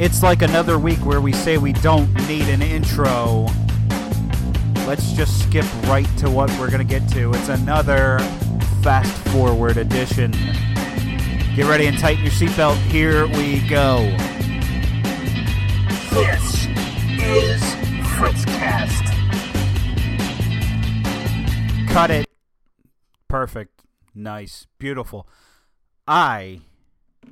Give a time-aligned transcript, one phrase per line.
[0.00, 3.48] It's like another week where we say we don't need an intro.
[4.86, 7.32] Let's just skip right to what we're going to get to.
[7.34, 8.20] It's another
[8.80, 10.30] fast forward edition.
[11.56, 12.76] Get ready and tighten your seatbelt.
[12.92, 14.02] Here we go.
[16.12, 16.66] This
[17.18, 17.60] is
[18.14, 19.04] Fritzcast.
[21.88, 22.26] Cut it.
[23.26, 23.82] Perfect.
[24.14, 24.68] Nice.
[24.78, 25.26] Beautiful.
[26.06, 26.60] I.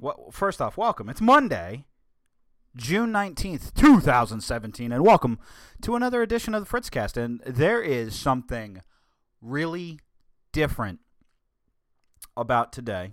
[0.00, 1.08] Well, first off, welcome.
[1.08, 1.84] It's Monday,
[2.76, 5.38] June 19th, 2017, and welcome
[5.80, 7.16] to another edition of the Fritzcast.
[7.16, 8.82] And there is something
[9.40, 10.00] really
[10.52, 11.00] different
[12.36, 13.12] about today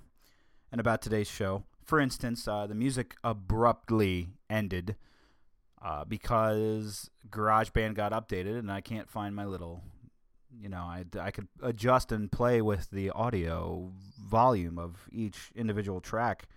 [0.69, 1.63] and about today's show.
[1.81, 4.97] For instance, uh, the music abruptly ended
[5.81, 9.81] uh, because GarageBand got updated, and I can't find my little
[10.61, 13.91] you know, I, I could adjust and play with the audio
[14.21, 16.47] volume of each individual track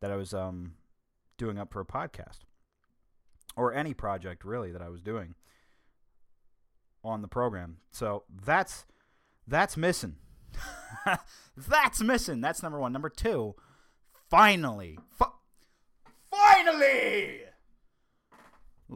[0.00, 0.72] that I was um,
[1.36, 2.40] doing up for a podcast
[3.56, 5.34] or any project really that I was doing
[7.02, 7.78] on the program.
[7.90, 8.86] So that's
[9.46, 10.16] that's missing.
[11.56, 12.40] that's missing.
[12.40, 12.92] That's number one.
[12.92, 13.54] Number two,
[14.28, 15.26] finally, fi-
[16.30, 17.40] finally.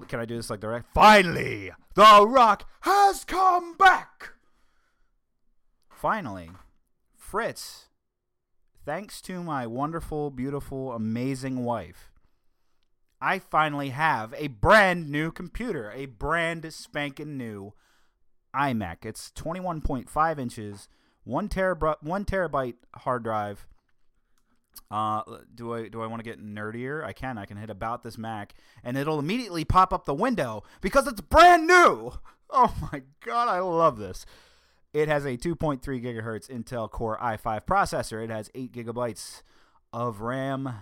[0.08, 0.86] Can I do this like direct?
[0.94, 4.34] Finally, The Rock has come back.
[5.88, 6.50] Finally,
[7.16, 7.88] Fritz,
[8.84, 12.09] thanks to my wonderful, beautiful, amazing wife,
[13.20, 17.74] I finally have a brand new computer, a brand spanking new
[18.54, 19.04] iMac.
[19.04, 20.88] It's 21.5 inches,
[21.24, 23.66] one terabyte, one terabyte hard drive.
[24.90, 25.22] Uh,
[25.54, 27.04] do I do I want to get nerdier?
[27.04, 27.38] I can.
[27.38, 31.20] I can hit about this Mac, and it'll immediately pop up the window because it's
[31.20, 32.12] brand new.
[32.52, 34.26] Oh my god, I love this.
[34.92, 38.24] It has a 2.3 gigahertz Intel Core i5 processor.
[38.24, 39.42] It has 8 gigabytes
[39.92, 40.74] of RAM,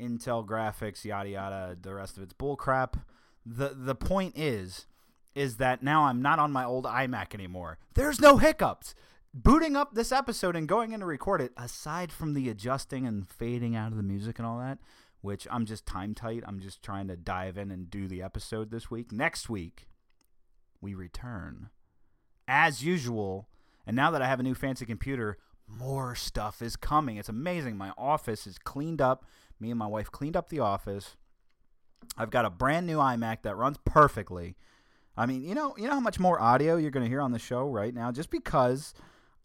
[0.00, 1.76] Intel graphics, yada yada.
[1.80, 2.94] The rest of it's bullcrap.
[3.44, 4.86] the The point is,
[5.34, 7.78] is that now I'm not on my old iMac anymore.
[7.94, 8.94] There's no hiccups
[9.36, 13.28] booting up this episode and going in to record it, aside from the adjusting and
[13.28, 14.78] fading out of the music and all that,
[15.20, 16.42] which I'm just time tight.
[16.46, 19.12] I'm just trying to dive in and do the episode this week.
[19.12, 19.88] Next week,
[20.80, 21.68] we return
[22.48, 23.48] as usual.
[23.86, 25.36] And now that I have a new fancy computer,
[25.68, 27.18] more stuff is coming.
[27.18, 27.76] It's amazing.
[27.76, 29.24] My office is cleaned up.
[29.58, 31.16] Me and my wife cleaned up the office.
[32.16, 34.56] I've got a brand new iMac that runs perfectly.
[35.16, 37.32] I mean, you know, you know how much more audio you're going to hear on
[37.32, 38.92] the show right now just because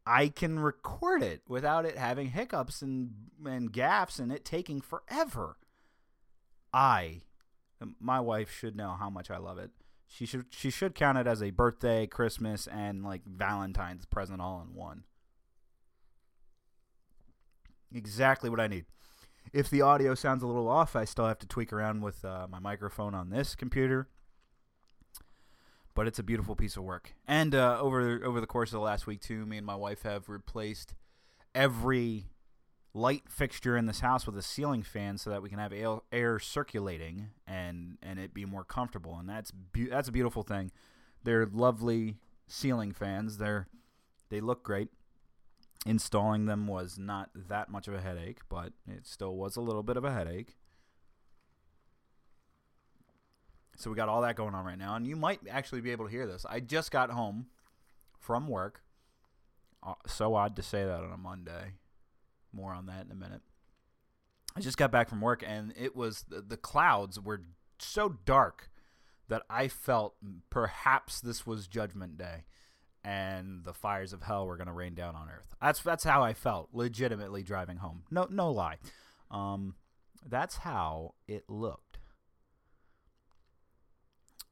[0.05, 3.11] I can record it without it having hiccups and
[3.45, 5.57] and gaffs and it taking forever.
[6.73, 7.21] I
[7.99, 9.71] my wife should know how much I love it.
[10.07, 14.61] She should she should count it as a birthday, Christmas and like Valentine's present all
[14.61, 15.05] in one.
[17.93, 18.85] Exactly what I need.
[19.53, 22.47] If the audio sounds a little off, I still have to tweak around with uh,
[22.49, 24.07] my microphone on this computer
[25.93, 27.13] but it's a beautiful piece of work.
[27.27, 30.03] And uh, over over the course of the last week too, me and my wife
[30.03, 30.95] have replaced
[31.53, 32.27] every
[32.93, 35.73] light fixture in this house with a ceiling fan so that we can have
[36.11, 39.17] air, circulating and and it be more comfortable.
[39.17, 40.71] And that's be- that's a beautiful thing.
[41.23, 42.17] They're lovely
[42.47, 43.37] ceiling fans.
[43.37, 43.67] They're
[44.29, 44.89] they look great.
[45.85, 49.81] Installing them was not that much of a headache, but it still was a little
[49.81, 50.55] bit of a headache.
[53.77, 56.05] So we got all that going on right now, and you might actually be able
[56.05, 56.45] to hear this.
[56.47, 57.47] I just got home
[58.19, 58.81] from work.
[59.81, 61.73] Uh, so odd to say that on a Monday.
[62.53, 63.41] More on that in a minute.
[64.55, 67.41] I just got back from work, and it was the, the clouds were
[67.79, 68.69] so dark
[69.29, 70.15] that I felt
[70.49, 72.43] perhaps this was Judgment Day,
[73.03, 75.55] and the fires of hell were going to rain down on Earth.
[75.61, 78.03] That's that's how I felt, legitimately driving home.
[78.11, 78.77] No no lie.
[79.29, 79.75] Um,
[80.27, 81.99] that's how it looked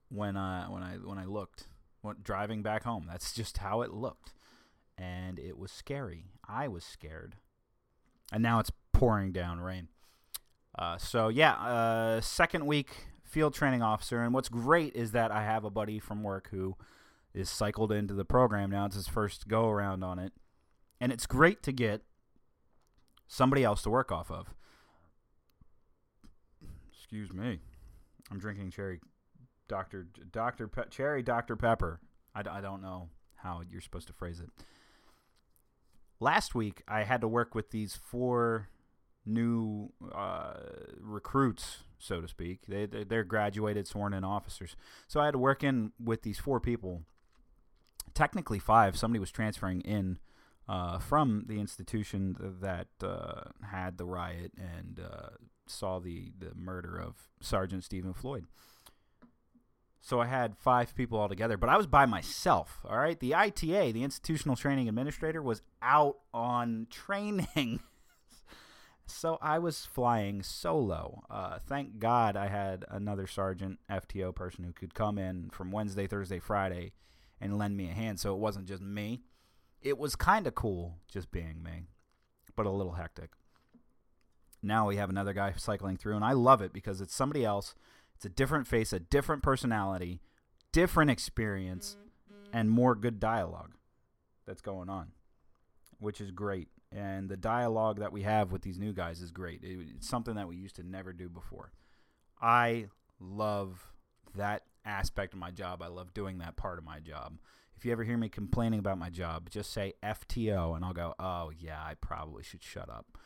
[0.09, 1.67] when I when I when I looked
[2.01, 3.05] when driving back home.
[3.07, 4.33] That's just how it looked,
[4.97, 6.25] and it was scary.
[6.47, 7.35] I was scared,
[8.31, 9.89] and now it's pouring down rain.
[10.77, 12.89] Uh, so yeah, uh, second week
[13.23, 16.75] field training officer, and what's great is that I have a buddy from work who
[17.39, 18.85] is cycled into the program now.
[18.85, 20.33] It's his first go around on it,
[20.99, 22.01] and it's great to get
[23.27, 24.53] somebody else to work off of.
[26.91, 27.59] Excuse me,
[28.31, 28.99] I'm drinking cherry
[29.67, 30.07] Dr.
[30.31, 30.67] Dr.
[30.67, 31.55] Pe- Cherry Dr.
[31.55, 32.01] Pepper.
[32.35, 34.49] I, I don't know how you're supposed to phrase it.
[36.19, 38.67] Last week, I had to work with these four
[39.25, 40.55] new uh,
[40.99, 42.65] recruits, so to speak.
[42.67, 44.75] They, they're graduated, sworn in officers.
[45.07, 47.03] So I had to work in with these four people.
[48.19, 48.97] Technically, five.
[48.97, 50.19] Somebody was transferring in
[50.67, 55.29] uh, from the institution that uh, had the riot and uh,
[55.67, 58.43] saw the the murder of Sergeant Stephen Floyd.
[60.01, 62.79] So I had five people all together, but I was by myself.
[62.83, 67.79] All right, the ITA, the Institutional Training Administrator, was out on training.
[69.05, 71.23] so I was flying solo.
[71.29, 76.05] Uh, thank God I had another sergeant FTO person who could come in from Wednesday,
[76.05, 76.91] Thursday, Friday,
[77.41, 78.19] and lend me a hand.
[78.19, 79.21] So it wasn't just me.
[79.81, 81.87] It was kind of cool just being me,
[82.55, 83.31] but a little hectic.
[84.61, 87.75] Now we have another guy cycling through, and I love it because it's somebody else.
[88.15, 90.19] It's a different face, a different personality,
[90.73, 91.95] different experience,
[92.51, 93.75] and more good dialogue
[94.45, 95.13] that's going on,
[95.99, 96.67] which is great.
[96.91, 99.63] And the dialogue that we have with these new guys is great.
[99.63, 101.71] It- It's something that we used to never do before.
[102.41, 102.89] I
[103.19, 103.87] love
[104.35, 105.81] that aspect of my job.
[105.81, 107.37] I love doing that part of my job.
[107.75, 111.15] If you ever hear me complaining about my job, just say FTO and I'll go,
[111.17, 113.17] oh, yeah, I probably should shut up.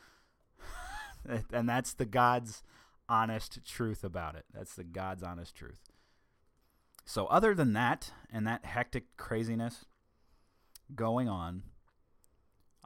[1.51, 2.61] and that's the God's
[3.09, 4.45] honest truth about it.
[4.53, 5.79] That's the God's honest truth.
[7.05, 9.85] So, other than that and that hectic craziness
[10.95, 11.63] going on,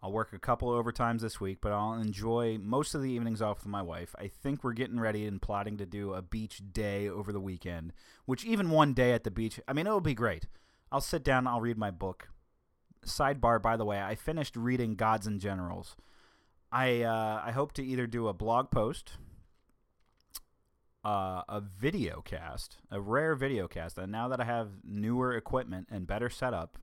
[0.01, 3.59] I'll work a couple overtimes this week, but I'll enjoy most of the evenings off
[3.59, 4.15] with my wife.
[4.19, 7.93] I think we're getting ready and plotting to do a beach day over the weekend,
[8.25, 10.45] which even one day at the beach, I mean, it'll be great.
[10.91, 12.29] I'll sit down, I'll read my book.
[13.05, 15.95] Sidebar, by the way, I finished reading Gods and Generals.
[16.71, 19.13] I uh, I hope to either do a blog post,
[21.03, 25.87] uh, a video cast, a rare video cast, and now that I have newer equipment
[25.89, 26.77] and better setup,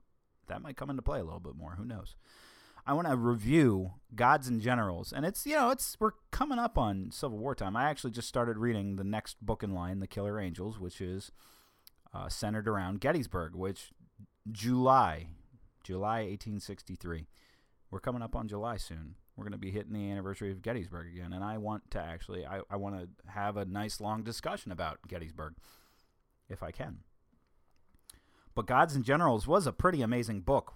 [0.47, 1.75] that might come into play a little bit more.
[1.77, 2.17] Who knows?
[2.87, 6.77] I want to review Gods and Generals, and it's you know it's we're coming up
[6.77, 7.77] on Civil War time.
[7.77, 11.33] I actually just started reading the next book in line, The Killer Angels, which is
[12.13, 13.93] uh, centered around Gettysburg, which
[14.53, 15.29] July,
[15.83, 17.27] July 1863.
[17.91, 19.15] We're coming up on July soon.
[19.37, 22.45] We're going to be hitting the anniversary of Gettysburg again, and I want to actually
[22.45, 25.55] I, I want to have a nice long discussion about Gettysburg,
[26.51, 26.99] if I can.
[28.55, 30.75] But Gods and Generals was a pretty amazing book,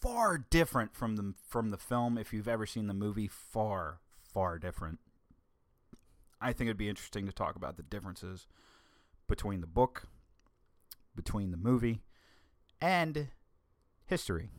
[0.00, 2.18] far different from the from the film.
[2.18, 4.98] If you've ever seen the movie, far far different.
[6.40, 8.46] I think it'd be interesting to talk about the differences
[9.26, 10.06] between the book,
[11.16, 12.02] between the movie,
[12.80, 13.28] and
[14.06, 14.50] history.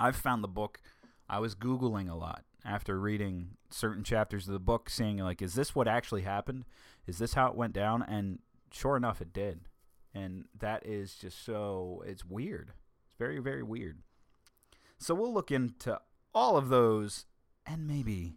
[0.00, 0.80] I've found the book.
[1.28, 5.54] I was Googling a lot after reading certain chapters of the book, seeing, like, is
[5.54, 6.64] this what actually happened?
[7.06, 8.02] Is this how it went down?
[8.02, 8.40] And
[8.72, 9.60] sure enough, it did.
[10.14, 12.72] And that is just so, it's weird.
[13.06, 13.98] It's very, very weird.
[15.04, 16.00] So we'll look into
[16.34, 17.26] all of those
[17.66, 18.36] and maybe,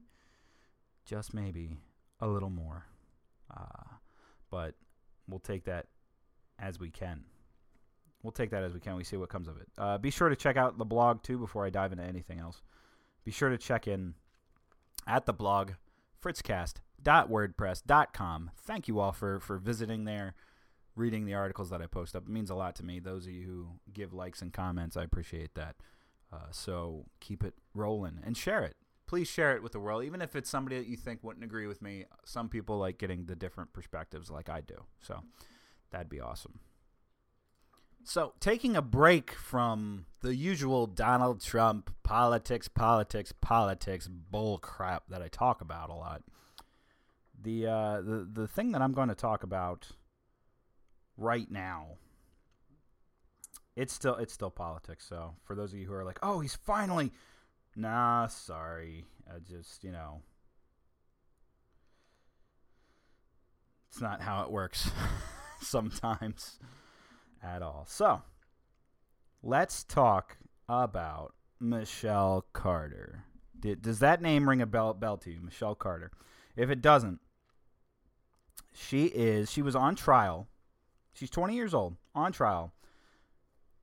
[1.05, 1.77] just maybe,
[2.19, 2.87] a little more.
[3.49, 3.93] Uh,
[4.51, 4.75] but
[5.29, 5.85] we'll take that
[6.59, 7.23] as we can.
[8.21, 8.97] We'll take that as we can.
[8.97, 9.69] We see what comes of it.
[9.77, 12.61] Uh, be sure to check out the blog too before I dive into anything else.
[13.23, 14.15] Be sure to check in
[15.07, 15.71] at the blog
[16.21, 18.51] fritzcast.wordpress.com.
[18.57, 20.35] Thank you all for for visiting there,
[20.97, 22.23] reading the articles that I post up.
[22.23, 22.99] It means a lot to me.
[22.99, 25.77] Those of you who give likes and comments, I appreciate that.
[26.31, 28.75] Uh, so keep it rolling and share it.
[29.07, 31.67] Please share it with the world, even if it's somebody that you think wouldn't agree
[31.67, 32.05] with me.
[32.25, 34.83] Some people like getting the different perspectives, like I do.
[34.99, 35.21] So
[35.91, 36.59] that'd be awesome.
[38.03, 45.21] So, taking a break from the usual Donald Trump politics, politics, politics bull crap that
[45.21, 46.23] I talk about a lot,
[47.41, 49.89] the uh, the the thing that I'm going to talk about
[51.17, 51.97] right now,
[53.77, 55.05] it's still it's still politics.
[55.07, 57.11] So, for those of you who are like, "Oh, he's finally,"
[57.75, 60.21] nah, sorry, I just you know,
[63.89, 64.89] it's not how it works
[65.61, 66.59] sometimes
[67.41, 67.85] at all.
[67.87, 68.23] So,
[69.43, 73.23] let's talk about Michelle Carter.
[73.59, 76.11] Did, does that name ring a bell, bell to you, Michelle Carter?
[76.55, 77.19] If it doesn't,
[78.73, 79.51] she is.
[79.51, 80.47] She was on trial.
[81.13, 82.73] She's 20 years old, on trial.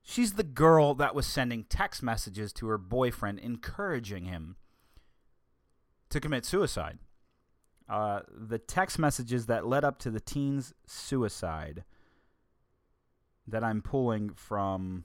[0.07, 4.57] She's the girl that was sending text messages to her boyfriend, encouraging him
[6.11, 6.99] to commit suicide.
[7.89, 11.85] Uh, the text messages that led up to the teen's suicide
[13.47, 15.05] that I'm pulling from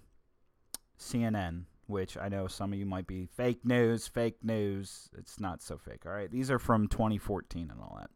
[1.00, 5.10] CNN, which I know some of you might be fake news, fake news.
[5.18, 6.30] It's not so fake, all right?
[6.30, 8.10] These are from 2014 and all that.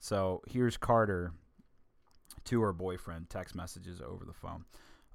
[0.00, 1.32] So here's Carter
[2.46, 4.64] to her boyfriend, text messages over the phone.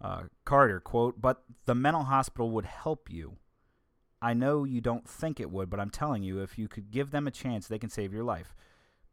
[0.04, 3.38] Uh, Carter, quote, but the mental hospital would help you.
[4.22, 7.12] I know you don't think it would, but I'm telling you, if you could give
[7.12, 8.54] them a chance, they can save your life.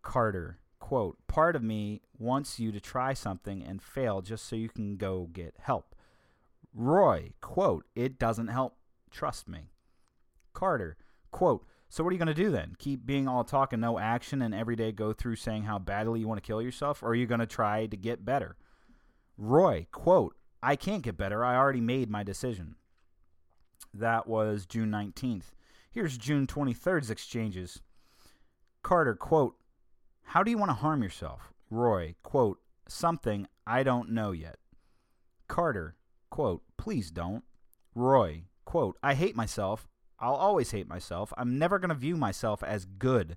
[0.03, 4.69] Carter, quote, part of me wants you to try something and fail just so you
[4.69, 5.95] can go get help.
[6.75, 8.77] Roy, quote, it doesn't help.
[9.11, 9.71] Trust me.
[10.53, 10.97] Carter,
[11.31, 12.77] Quote, so what are you going to do then?
[12.79, 16.21] Keep being all talk and no action and every day go through saying how badly
[16.21, 17.03] you want to kill yourself?
[17.03, 18.57] Or are you going to try to get better?
[19.37, 21.45] Roy, quote, I can't get better.
[21.45, 22.77] I already made my decision.
[23.95, 25.53] That was June 19th.
[25.91, 27.81] Here's June 23rd's exchanges.
[28.83, 29.57] Carter, quote,
[30.23, 31.53] How do you want to harm yourself?
[31.71, 34.57] Roy, quote, Something I don't know yet.
[35.49, 35.97] Carter,
[36.31, 37.45] quote, Please don't.
[37.95, 39.89] Roy, quote, I hate myself.
[40.19, 41.33] I'll always hate myself.
[41.37, 43.37] I'm never going to view myself as good.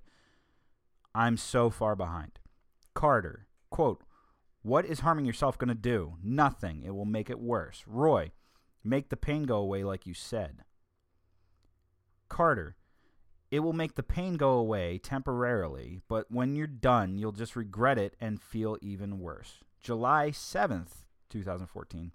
[1.14, 2.38] I'm so far behind.
[2.94, 4.02] Carter, quote,
[4.64, 6.14] What is harming yourself going to do?
[6.22, 6.84] Nothing.
[6.84, 7.84] It will make it worse.
[7.86, 8.32] Roy,
[8.82, 10.64] make the pain go away like you said.
[12.30, 12.74] Carter,
[13.50, 17.98] it will make the pain go away temporarily, but when you're done, you'll just regret
[17.98, 19.58] it and feel even worse.
[19.82, 22.12] July 7th, 2014.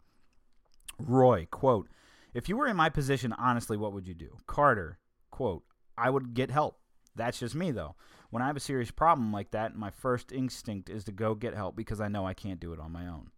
[0.97, 1.87] Roy, quote,
[2.33, 4.37] If you were in my position, honestly, what would you do?
[4.47, 4.97] Carter,
[5.29, 5.63] quote,
[5.95, 6.79] I would get help.
[7.15, 7.95] That's just me, though.
[8.29, 11.55] When I have a serious problem like that, my first instinct is to go get
[11.55, 13.31] help because I know I can't do it on my own.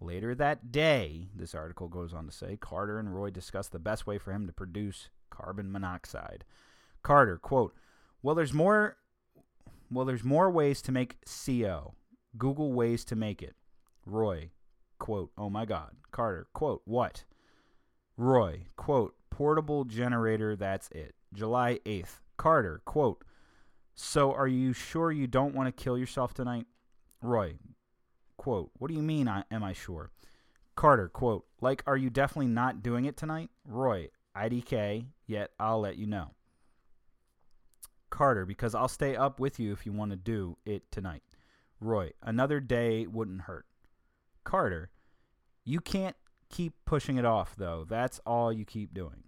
[0.00, 4.06] Later that day, this article goes on to say, Carter and Roy discuss the best
[4.06, 6.44] way for him to produce carbon monoxide.
[7.02, 7.74] Carter, quote,
[8.22, 8.96] "Well, there's more
[9.90, 11.94] well, there's more ways to make CO.
[12.36, 13.54] Google ways to make it."
[14.04, 14.50] Roy,
[14.98, 17.24] quote, "Oh my god." Carter, quote, "What?"
[18.16, 22.20] Roy, quote, "Portable generator, that's it." July 8th.
[22.36, 23.24] Carter, quote,
[23.94, 26.66] "So are you sure you don't want to kill yourself tonight?"
[27.20, 27.58] Roy,
[28.36, 30.10] quote, "What do you mean I, am I sure?"
[30.74, 35.96] Carter, quote, "Like are you definitely not doing it tonight?" Roy, IDK, yet I'll let
[35.96, 36.34] you know.
[38.10, 41.22] Carter, because I'll stay up with you if you want to do it tonight.
[41.80, 43.66] Roy, another day wouldn't hurt.
[44.44, 44.90] Carter,
[45.64, 46.16] you can't
[46.48, 47.84] keep pushing it off, though.
[47.88, 49.24] That's all you keep doing.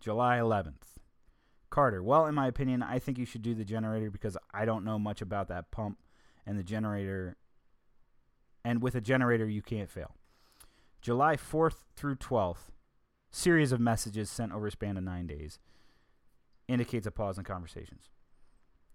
[0.00, 0.95] July 11th.
[1.76, 4.82] Carter, well, in my opinion, I think you should do the generator because I don't
[4.82, 5.98] know much about that pump
[6.46, 7.36] and the generator.
[8.64, 10.14] And with a generator, you can't fail.
[11.02, 12.70] July 4th through 12th.
[13.30, 15.58] Series of messages sent over a span of nine days
[16.66, 18.08] indicates a pause in conversations.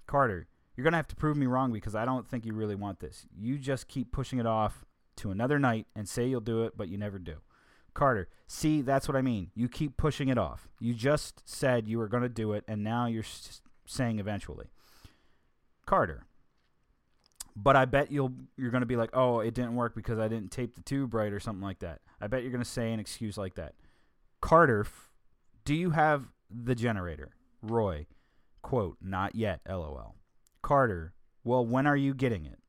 [0.07, 2.73] Carter, you're going to have to prove me wrong because I don't think you really
[2.73, 3.27] want this.
[3.37, 4.85] You just keep pushing it off
[5.17, 7.35] to another night and say you'll do it, but you never do.
[7.93, 9.51] Carter, see, that's what I mean.
[9.53, 10.69] You keep pushing it off.
[10.79, 13.25] You just said you were going to do it, and now you're
[13.85, 14.67] saying eventually.
[15.85, 16.25] Carter,
[17.55, 20.27] but I bet you'll you're going to be like, "Oh, it didn't work because I
[20.27, 22.93] didn't tape the tube right or something like that." I bet you're going to say
[22.93, 23.73] an excuse like that.
[24.39, 24.85] Carter,
[25.65, 27.31] do you have the generator?
[27.61, 28.07] Roy,
[28.61, 30.15] quote, not yet, lol.
[30.61, 32.59] Carter, well, when are you getting it?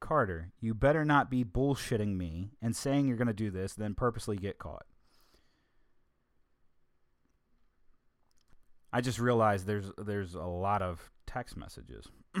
[0.00, 3.94] Carter, you better not be bullshitting me and saying you're going to do this, then
[3.94, 4.86] purposely get caught.
[8.92, 12.08] I just realized there's there's a lot of text messages.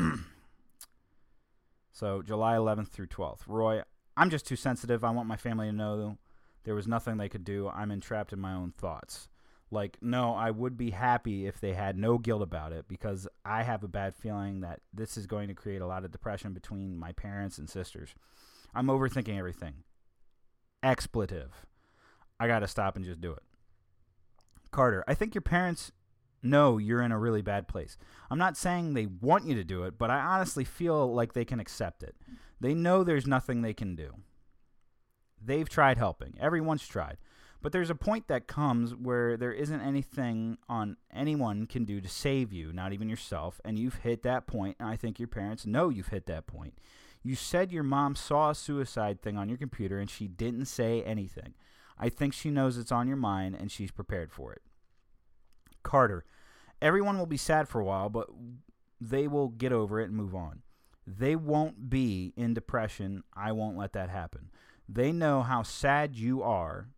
[1.92, 3.40] so July 11th through 12th.
[3.46, 3.82] Roy,
[4.16, 5.04] I'm just too sensitive.
[5.04, 6.16] I want my family to know
[6.64, 7.68] there was nothing they could do.
[7.68, 9.28] I'm entrapped in my own thoughts.
[9.70, 13.62] Like, no, I would be happy if they had no guilt about it because I
[13.62, 16.96] have a bad feeling that this is going to create a lot of depression between
[16.96, 18.14] my parents and sisters.
[18.74, 19.74] I'm overthinking everything.
[20.82, 21.66] Expletive.
[22.40, 23.42] I got to stop and just do it.
[24.70, 25.92] Carter, I think your parents
[26.42, 27.98] know you're in a really bad place.
[28.30, 31.44] I'm not saying they want you to do it, but I honestly feel like they
[31.44, 32.14] can accept it.
[32.60, 34.14] They know there's nothing they can do.
[35.44, 36.36] They've tried helping.
[36.40, 37.18] Everyone's tried.
[37.60, 42.08] But there's a point that comes where there isn't anything on anyone can do to
[42.08, 45.66] save you, not even yourself, and you've hit that point, and I think your parents
[45.66, 46.74] know you've hit that point.
[47.22, 51.02] You said your mom saw a suicide thing on your computer and she didn't say
[51.02, 51.54] anything.
[51.98, 54.62] I think she knows it's on your mind and she's prepared for it.
[55.82, 56.24] Carter,
[56.80, 58.28] everyone will be sad for a while, but
[59.00, 60.62] they will get over it and move on.
[61.06, 63.24] They won't be in depression.
[63.34, 64.50] I won't let that happen.
[64.88, 66.88] They know how sad you are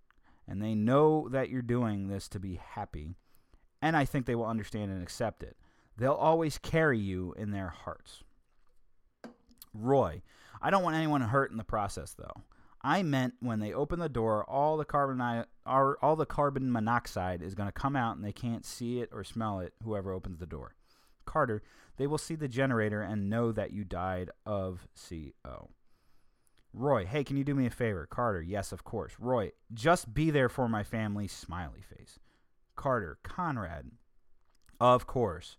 [0.51, 3.15] and they know that you're doing this to be happy,
[3.81, 5.57] and I think they will understand and accept it.
[5.97, 8.25] They'll always carry you in their hearts.
[9.73, 10.23] Roy,
[10.61, 12.43] I don't want anyone hurt in the process, though.
[12.83, 17.55] I meant when they open the door, all the carbon all the carbon monoxide is
[17.55, 19.75] going to come out, and they can't see it or smell it.
[19.85, 20.75] Whoever opens the door,
[21.27, 21.63] Carter,
[21.97, 25.71] they will see the generator and know that you died of CO.
[26.73, 28.07] Roy, hey, can you do me a favor?
[28.07, 29.13] Carter, yes, of course.
[29.19, 32.19] Roy, just be there for my family, smiley face.
[32.77, 33.91] Carter, Conrad,
[34.81, 35.57] of course.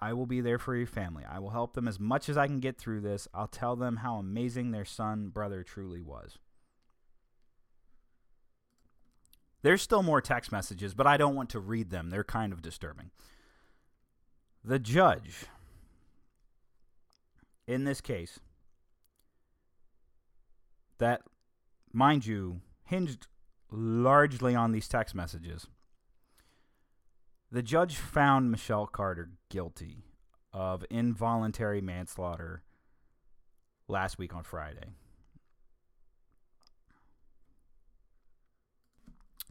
[0.00, 1.24] I will be there for your family.
[1.30, 3.28] I will help them as much as I can get through this.
[3.34, 6.38] I'll tell them how amazing their son, brother truly was.
[9.62, 12.08] There's still more text messages, but I don't want to read them.
[12.08, 13.10] They're kind of disturbing.
[14.64, 15.44] The judge
[17.66, 18.40] in this case
[21.00, 21.22] that,
[21.92, 23.26] mind you, hinged
[23.70, 25.66] largely on these text messages.
[27.52, 30.04] The judge found Michelle Carter guilty
[30.52, 32.62] of involuntary manslaughter
[33.88, 34.94] last week on Friday.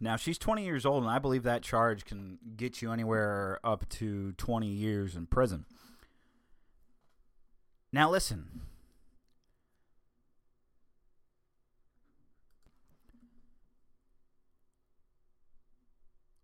[0.01, 3.87] Now, she's 20 years old, and I believe that charge can get you anywhere up
[3.89, 5.65] to 20 years in prison.
[7.91, 8.61] Now, listen.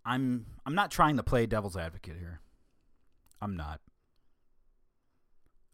[0.06, 2.42] I'm I'm not trying to play devil's advocate here.
[3.42, 3.82] I'm not.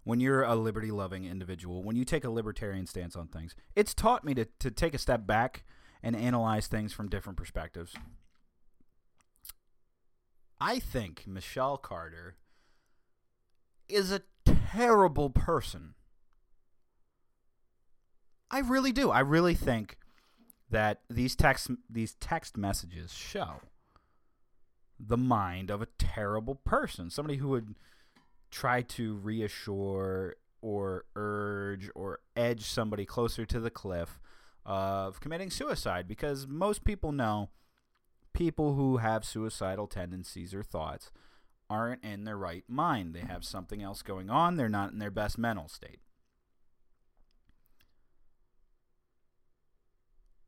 [0.04, 3.94] When you're a liberty loving individual, when you take a libertarian stance on things, it's
[3.94, 5.64] taught me to, to take a step back
[6.02, 7.94] and analyze things from different perspectives.
[10.60, 12.36] I think Michelle Carter
[13.88, 15.94] is a terrible person.
[18.50, 19.12] I really do.
[19.12, 19.98] I really think
[20.70, 23.62] that these text these text messages show
[25.08, 27.76] the mind of a terrible person, somebody who would
[28.52, 34.20] try to reassure or urge or edge somebody closer to the cliff
[34.66, 37.50] of committing suicide because most people know
[38.34, 41.12] people who have suicidal tendencies or thoughts
[41.70, 43.16] aren't in their right mind.
[43.16, 44.58] They have something else going on.
[44.58, 46.00] They're not in their best mental state.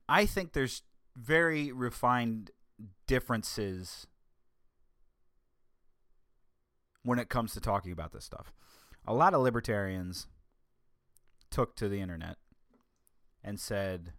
[0.07, 0.83] I think there's
[1.15, 2.51] very refined
[3.07, 4.05] differences
[7.03, 8.53] when it comes to talking about this stuff.
[9.05, 10.27] A lot of libertarians
[11.51, 12.37] took to the internet
[13.43, 14.13] and said,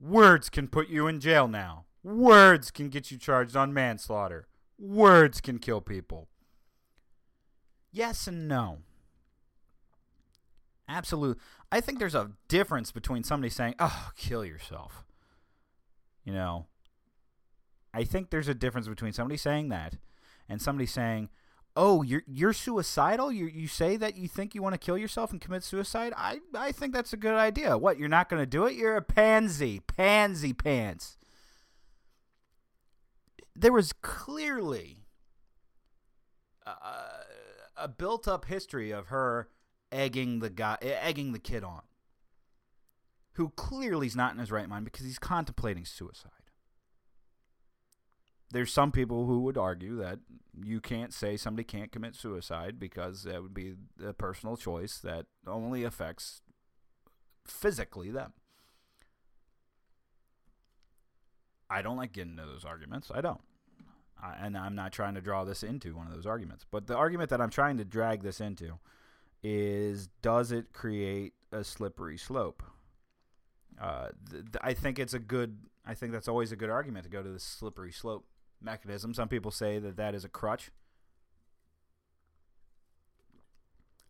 [0.00, 1.86] Words can put you in jail now.
[2.02, 4.46] Words can get you charged on manslaughter.
[4.78, 6.28] Words can kill people.
[7.92, 8.78] Yes and no.
[10.88, 11.40] Absolutely.
[11.70, 15.04] I think there's a difference between somebody saying, oh, kill yourself.
[16.24, 16.66] You know,
[17.94, 19.96] I think there's a difference between somebody saying that
[20.48, 21.28] and somebody saying,
[21.76, 23.32] oh, you're you're suicidal.
[23.32, 26.12] You you say that you think you want to kill yourself and commit suicide.
[26.16, 27.78] I I think that's a good idea.
[27.78, 27.98] What?
[27.98, 28.74] You're not going to do it?
[28.74, 31.16] You're a pansy, pansy pants.
[33.54, 35.04] There was clearly
[36.66, 36.70] a,
[37.76, 39.48] a built-up history of her
[39.90, 41.82] egging the guy, egging the kid on,
[43.34, 46.30] who clearly is not in his right mind because he's contemplating suicide
[48.52, 50.18] there's some people who would argue that
[50.62, 55.26] you can't say somebody can't commit suicide because that would be a personal choice that
[55.46, 56.42] only affects
[57.46, 58.32] physically them.
[61.70, 63.10] I don't like getting into those arguments.
[63.12, 63.40] I don't.
[64.22, 66.66] I, and I'm not trying to draw this into one of those arguments.
[66.70, 68.78] But the argument that I'm trying to drag this into
[69.42, 72.62] is does it create a slippery slope?
[73.80, 75.58] Uh, th- I think it's a good.
[75.84, 78.26] I think that's always a good argument to go to the slippery slope
[78.64, 79.14] mechanism.
[79.14, 80.70] Some people say that that is a crutch.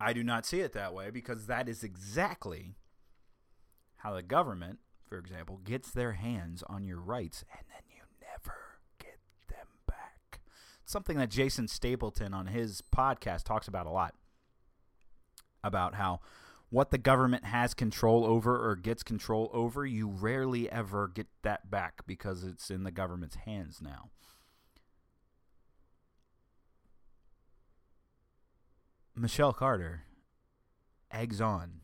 [0.01, 2.75] I do not see it that way because that is exactly
[3.99, 8.57] how the government, for example, gets their hands on your rights and then you never
[8.99, 10.41] get them back.
[10.85, 14.15] Something that Jason Stapleton on his podcast talks about a lot
[15.63, 16.19] about how
[16.69, 21.71] what the government has control over or gets control over, you rarely ever get that
[21.71, 24.11] back because it's in the government's hands now.
[29.23, 30.03] Michelle Carter
[31.13, 31.75] eggs on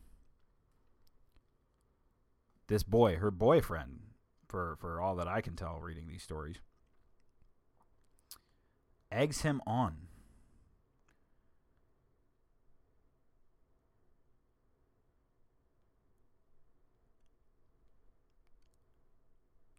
[2.67, 4.01] this boy, her boyfriend,
[4.45, 6.57] for, for all that I can tell reading these stories,
[9.09, 10.09] eggs him on.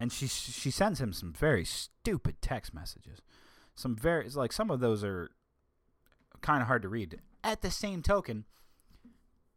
[0.00, 3.20] And she she sends him some very stupid text messages.
[3.74, 5.30] Some very like some of those are
[6.40, 7.20] kind of hard to read.
[7.42, 8.44] At the same token,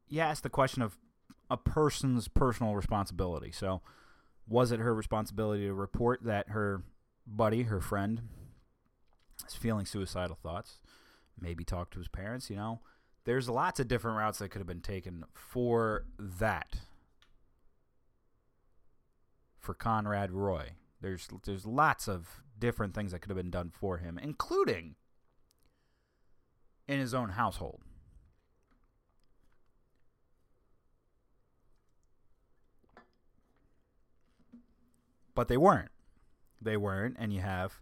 [0.08, 0.98] you ask the question of
[1.50, 3.52] a person's personal responsibility.
[3.52, 3.82] So,
[4.48, 6.84] was it her responsibility to report that her
[7.26, 8.22] buddy, her friend,
[9.48, 10.80] is feeling suicidal thoughts?
[11.40, 12.80] Maybe talk to his parents, you know?
[13.26, 16.76] There's lots of different routes that could have been taken for that.
[19.58, 20.72] For Conrad Roy.
[21.02, 24.96] There's there's lots of different things that could have been done for him, including
[26.88, 27.82] in his own household.
[35.36, 35.90] But they weren't.
[36.62, 37.82] They weren't, and you have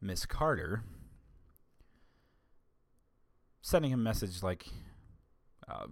[0.00, 0.82] Miss Carter
[3.60, 4.66] sending him a message like,
[5.68, 5.86] uh,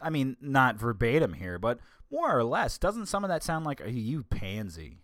[0.00, 1.78] I mean, not verbatim here, but
[2.10, 5.02] more or less, doesn't some of that sound like, you pansy?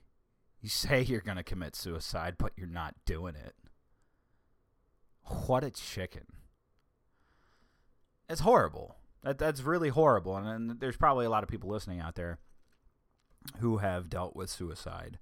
[0.61, 3.55] You say you're going to commit suicide, but you're not doing it.
[5.47, 6.25] What a chicken.
[8.29, 8.97] It's horrible.
[9.23, 10.37] That, that's really horrible.
[10.37, 12.39] And, and there's probably a lot of people listening out there
[13.61, 15.19] who have dealt with suicide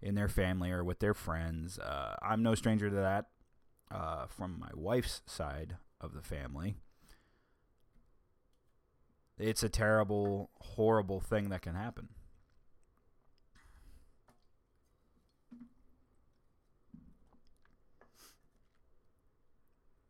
[0.00, 1.78] in their family or with their friends.
[1.78, 3.26] Uh, I'm no stranger to that
[3.90, 6.76] uh, from my wife's side of the family.
[9.38, 12.08] It's a terrible, horrible thing that can happen.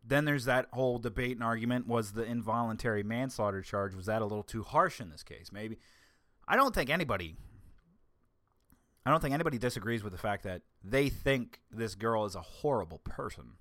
[0.07, 4.27] Then there's that whole debate and argument was the involuntary manslaughter charge was that a
[4.27, 5.51] little too harsh in this case?
[5.51, 5.79] Maybe
[6.47, 7.37] I don't think anybody
[9.07, 12.41] I don't think anybody disagrees with the fact that they think this girl is a
[12.41, 13.53] horrible person.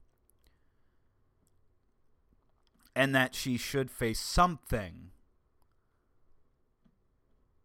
[2.95, 5.09] And that she should face something.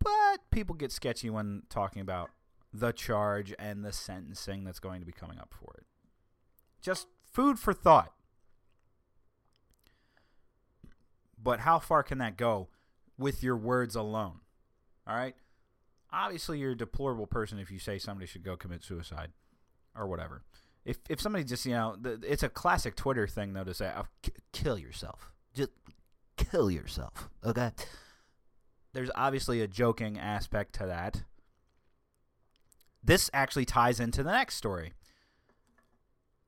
[0.02, 2.30] But people get sketchy when talking about
[2.72, 5.86] the charge and the sentencing that's going to be coming up for it.
[6.80, 8.12] Just food for thought.
[11.42, 12.68] But how far can that go
[13.16, 14.40] with your words alone?
[15.06, 15.34] All right?
[16.12, 19.30] Obviously, you're a deplorable person if you say somebody should go commit suicide
[19.94, 20.42] or whatever.
[20.84, 23.92] If if somebody just, you know, th- it's a classic Twitter thing, though, to say,
[23.94, 24.06] oh,
[24.52, 25.32] kill yourself.
[25.54, 25.70] Just
[26.36, 27.72] kill yourself, okay?
[28.94, 31.24] There's obviously a joking aspect to that.
[33.04, 34.94] This actually ties into the next story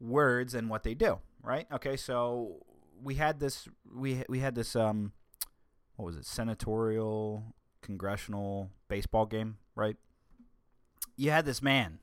[0.01, 1.67] words and what they do, right?
[1.71, 2.65] Okay, so
[3.03, 5.13] we had this we we had this um
[5.97, 6.27] what was it?
[6.27, 9.97] Senatorial congressional baseball game right?
[11.17, 11.99] You had this man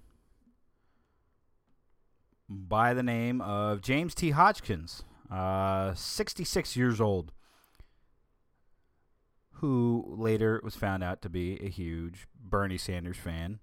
[2.49, 4.31] by the name of james t.
[4.31, 7.33] Hodgkins uh 66 years old
[9.55, 13.59] who later was found out to be a huge bernie sanders fan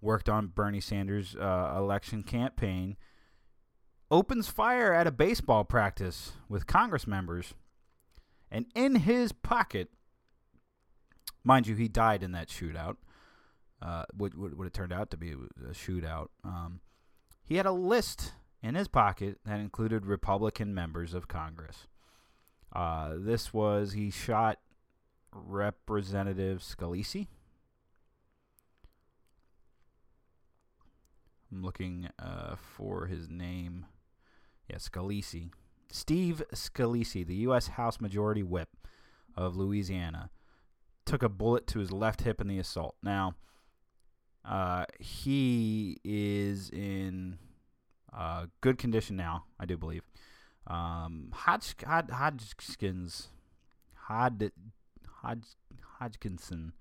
[0.00, 2.96] worked on bernie sanders uh, election campaign
[4.10, 7.54] opens fire at a baseball practice with Congress members,
[8.50, 9.88] and in his pocket,
[11.44, 12.96] mind you, he died in that shootout.
[13.80, 16.28] Uh, what, what, what it turned out to be a shootout.
[16.42, 16.80] Um,
[17.44, 21.86] he had a list in his pocket that included Republican members of Congress.
[22.72, 24.58] Uh, this was he shot
[25.32, 27.28] Representative Scalise.
[31.50, 33.86] I'm looking uh, for his name.
[34.68, 35.50] Yes, Scalise.
[35.90, 37.68] Steve Scalise, the U.S.
[37.68, 38.68] House Majority Whip
[39.36, 40.30] of Louisiana,
[41.04, 42.96] took a bullet to his left hip in the assault.
[43.02, 43.34] Now,
[44.44, 47.38] uh, he is in
[48.12, 50.02] uh, good condition now, I do believe.
[50.66, 53.28] Um, Hodge, Hodge, Hodgkins,
[53.94, 54.52] Hod,
[55.22, 55.46] Hodge,
[55.98, 56.72] Hodgkinson,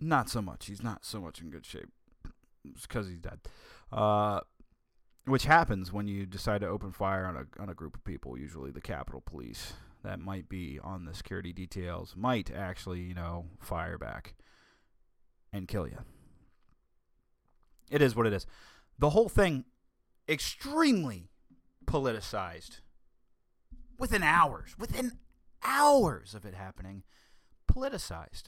[0.00, 0.66] not so much.
[0.66, 1.90] He's not so much in good shape.
[2.64, 3.38] It's because he's dead.
[3.92, 4.40] Uh,
[5.30, 8.38] which happens when you decide to open fire on a on a group of people.
[8.38, 13.46] Usually, the Capitol Police that might be on the security details might actually, you know,
[13.60, 14.34] fire back
[15.52, 15.98] and kill you.
[17.90, 18.46] It is what it is.
[18.98, 19.64] The whole thing
[20.28, 21.30] extremely
[21.86, 22.80] politicized.
[23.98, 25.18] Within hours, within
[25.62, 27.02] hours of it happening,
[27.70, 28.44] politicized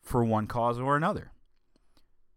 [0.00, 1.32] for one cause or another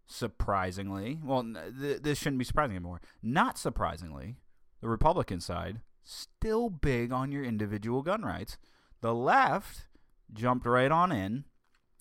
[0.08, 1.44] surprisingly, well,
[1.80, 3.00] th- this shouldn't be surprising anymore.
[3.22, 4.36] Not surprisingly,
[4.80, 8.56] the Republican side still big on your individual gun rights.
[9.00, 9.86] The left
[10.32, 11.44] jumped right on in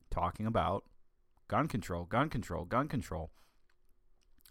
[0.09, 0.85] talking about
[1.47, 3.31] gun control, gun control, gun control.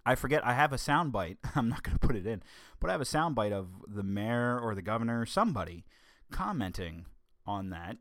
[0.05, 0.47] I forget.
[0.47, 1.39] I have a soundbite.
[1.57, 2.43] I'm not going to put it in,
[2.79, 5.85] but I have a soundbite of the mayor or the governor, somebody,
[6.31, 7.07] commenting
[7.47, 7.97] on that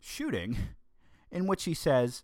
[0.00, 0.56] shooting,
[1.30, 2.22] in which he says,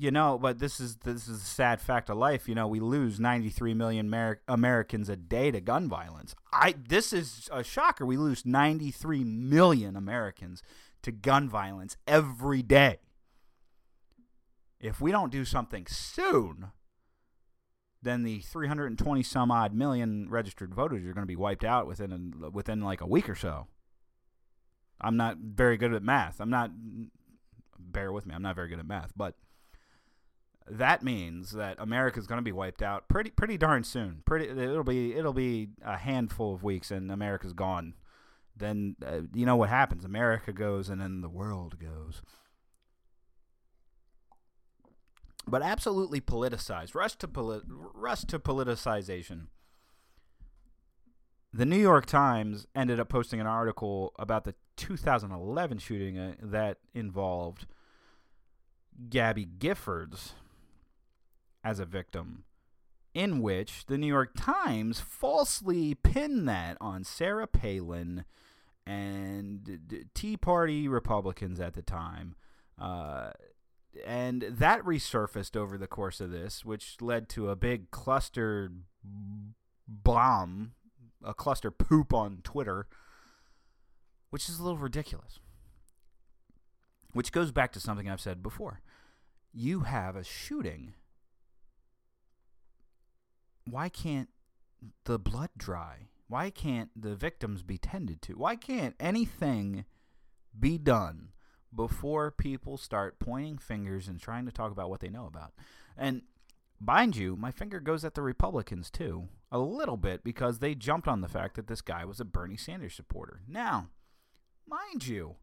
[0.00, 2.48] you know, but this is this is a sad fact of life.
[2.48, 6.34] You know, we lose 93 million Amer- Americans a day to gun violence.
[6.50, 8.06] I this is a shocker.
[8.06, 10.62] We lose 93 million Americans
[11.02, 13.00] to gun violence every day.
[14.80, 16.68] If we don't do something soon,
[18.00, 22.32] then the 320 some odd million registered voters are going to be wiped out within
[22.42, 23.66] a, within like a week or so.
[24.98, 26.40] I'm not very good at math.
[26.40, 26.70] I'm not
[27.78, 28.34] bear with me.
[28.34, 29.34] I'm not very good at math, but
[30.68, 34.22] that means that America's going to be wiped out pretty pretty darn soon.
[34.24, 37.94] Pretty it'll be it'll be a handful of weeks and America's gone.
[38.56, 40.04] Then uh, you know what happens?
[40.04, 42.22] America goes and then the world goes.
[45.46, 46.94] But absolutely politicized.
[46.94, 49.46] Rush to polit- rush to politicization.
[51.52, 56.78] the New York Times ended up posting an article about the 2011 shooting uh, that
[56.94, 57.66] involved
[59.08, 60.32] Gabby Giffords
[61.62, 62.44] as a victim,
[63.14, 68.24] in which the New York Times falsely pinned that on Sarah Palin
[68.86, 72.34] and Tea Party Republicans at the time.
[72.78, 73.30] Uh,
[74.06, 78.70] and that resurfaced over the course of this, which led to a big cluster
[79.86, 80.72] bomb,
[81.24, 82.86] a cluster poop on Twitter,
[84.30, 85.38] which is a little ridiculous.
[87.12, 88.80] Which goes back to something I've said before.
[89.52, 90.94] You have a shooting.
[93.70, 94.28] Why can't
[95.04, 96.08] the blood dry?
[96.28, 98.34] Why can't the victims be tended to?
[98.34, 99.84] Why can't anything
[100.58, 101.28] be done
[101.74, 105.52] before people start pointing fingers and trying to talk about what they know about?
[105.96, 106.22] And
[106.80, 111.08] mind you, my finger goes at the Republicans too, a little bit, because they jumped
[111.08, 113.42] on the fact that this guy was a Bernie Sanders supporter.
[113.48, 113.88] Now,
[114.66, 115.36] mind you,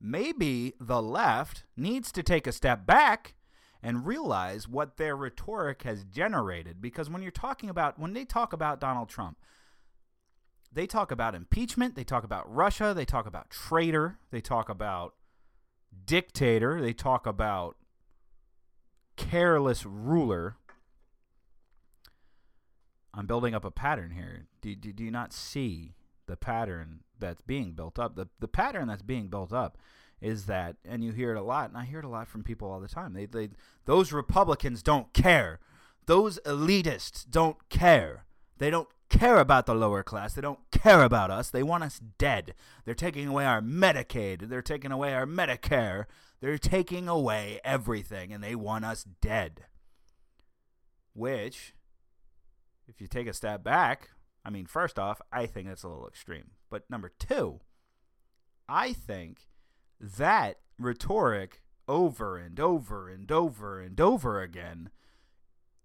[0.00, 3.34] maybe the left needs to take a step back
[3.86, 6.82] and realize what their rhetoric has generated.
[6.82, 9.38] Because when you're talking about, when they talk about Donald Trump,
[10.72, 15.14] they talk about impeachment, they talk about Russia, they talk about traitor, they talk about
[16.04, 17.76] dictator, they talk about
[19.16, 20.56] careless ruler.
[23.14, 24.48] I'm building up a pattern here.
[24.62, 25.94] Do, do, do you not see
[26.26, 28.16] the pattern that's being built up?
[28.16, 29.78] The, the pattern that's being built up
[30.20, 32.42] is that, and you hear it a lot, and I hear it a lot from
[32.42, 33.12] people all the time.
[33.12, 33.50] They, they,
[33.84, 35.60] those Republicans don't care.
[36.06, 38.24] Those elitists don't care.
[38.58, 40.34] They don't care about the lower class.
[40.34, 41.50] They don't care about us.
[41.50, 42.54] They want us dead.
[42.84, 44.48] They're taking away our Medicaid.
[44.48, 46.06] They're taking away our Medicare.
[46.40, 49.64] They're taking away everything, and they want us dead.
[51.12, 51.74] Which,
[52.86, 54.10] if you take a step back,
[54.44, 56.52] I mean, first off, I think that's a little extreme.
[56.70, 57.60] But number two,
[58.68, 59.48] I think
[60.00, 64.90] that rhetoric over and over and over and over again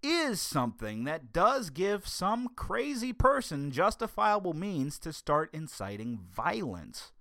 [0.04, 7.12] is something that does give some crazy person justifiable means to start inciting violence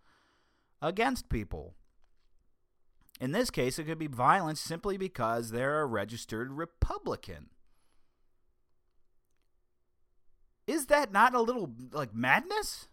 [0.81, 1.75] against people.
[3.21, 7.51] In this case, it could be violence simply because they're a registered Republican.
[10.67, 12.89] Is that not a little like madness?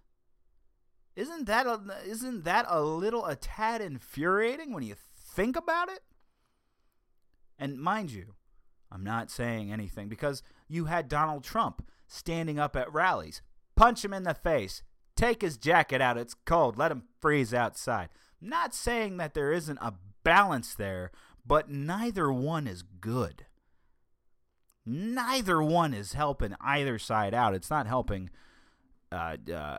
[1.18, 4.94] Isn't that a, isn't that a little a tad infuriating when you
[5.36, 6.02] think about it?
[7.58, 8.36] And mind you,
[8.92, 13.42] I'm not saying anything because you had Donald Trump standing up at rallies.
[13.76, 14.84] Punch him in the face.
[15.16, 16.20] Take his jacket out.
[16.20, 16.78] It's cold.
[16.78, 18.10] Let him freeze outside.
[18.40, 21.10] Not saying that there isn't a balance there,
[21.44, 23.48] but neither one is good.
[24.86, 27.56] Neither one is helping either side out.
[27.56, 28.30] It's not helping
[29.12, 29.78] uh, uh,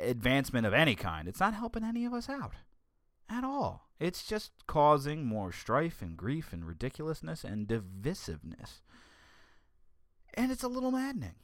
[0.00, 1.28] advancement of any kind.
[1.28, 2.54] It's not helping any of us out
[3.28, 3.88] at all.
[3.98, 8.80] It's just causing more strife and grief and ridiculousness and divisiveness.
[10.34, 11.34] And it's a little maddening.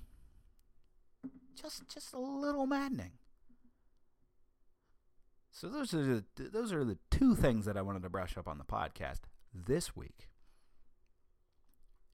[1.61, 3.13] Just just a little maddening.
[5.51, 8.47] So those are the those are the two things that I wanted to brush up
[8.47, 9.21] on the podcast
[9.55, 10.29] this week.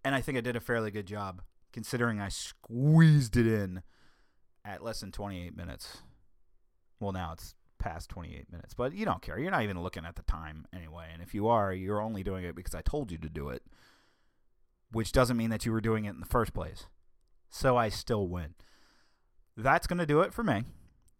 [0.04, 3.82] And I think I did a fairly good job considering I squeezed it in
[4.64, 5.98] at less than 28 minutes.
[7.00, 9.38] Well, now it's past 28 minutes, but you don't care.
[9.38, 11.08] You're not even looking at the time anyway.
[11.12, 13.62] And if you are, you're only doing it because I told you to do it,
[14.92, 16.86] which doesn't mean that you were doing it in the first place.
[17.50, 18.54] So I still win.
[19.56, 20.64] That's going to do it for me.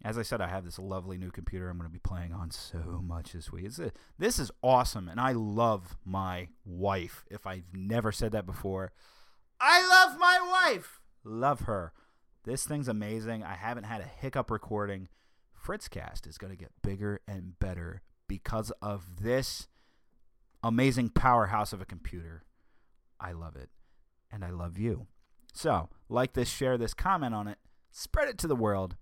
[0.05, 2.51] As I said, I have this lovely new computer I'm going to be playing on
[2.51, 3.67] so much this week.
[3.79, 7.25] A, this is awesome, and I love my wife.
[7.31, 8.93] If I've never said that before,
[9.61, 10.41] I love my
[10.73, 11.01] wife.
[11.23, 11.93] Love her.
[12.45, 13.45] This thing's amazing.
[13.45, 15.09] I haven't had a hiccup recording.
[15.65, 19.69] Fritzcast is going to get bigger and better because of this
[20.63, 22.43] amazing powerhouse of a computer.
[23.21, 23.71] I love it,
[24.31, 25.07] and I love you.
[25.53, 27.59] So, like this, share this, comment on it,
[27.91, 28.97] spread it to the world.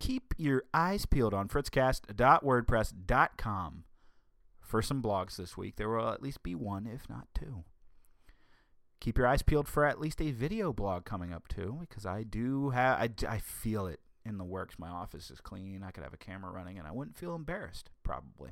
[0.00, 3.84] Keep your eyes peeled on fritzcast.wordpress.com
[4.60, 5.76] for some blogs this week.
[5.76, 7.64] There will at least be one, if not two.
[9.00, 12.22] Keep your eyes peeled for at least a video blog coming up too, because I
[12.22, 14.78] do have, I, I feel it in the works.
[14.78, 15.82] My office is clean.
[15.82, 17.88] I could have a camera running, and I wouldn't feel embarrassed.
[18.02, 18.50] Probably,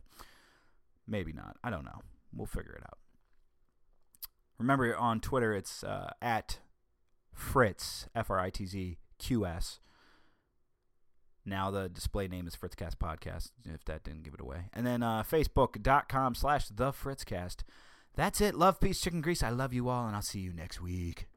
[1.06, 1.58] maybe not.
[1.62, 2.00] I don't know.
[2.34, 2.98] We'll figure it out.
[4.58, 6.60] Remember on Twitter, it's uh, at
[7.34, 9.80] Fritz F R I T Z Q S.
[11.44, 14.70] Now the display name is Fritzcast Podcast, if that didn't give it away.
[14.72, 17.64] And then uh, Facebook.com slash The Fritzcast.
[18.14, 18.54] That's it.
[18.54, 19.42] Love, peace, chicken grease.
[19.42, 21.28] I love you all, and I'll see you next week.